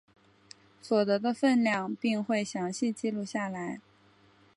[0.81, 3.79] 所得的份量并会详细记录下来。